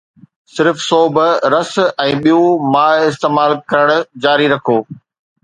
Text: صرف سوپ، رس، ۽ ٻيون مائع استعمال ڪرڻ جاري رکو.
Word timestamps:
صرف 0.55 0.75
سوپ، 0.87 1.15
رس، 1.53 1.69
۽ 2.05 2.15
ٻيون 2.23 2.47
مائع 2.77 3.01
استعمال 3.11 3.51
ڪرڻ 3.75 3.87
جاري 4.27 4.47
رکو. 4.57 4.77